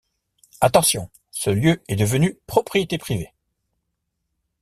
[0.61, 3.35] Attention ce lieu est devenu propriété privé.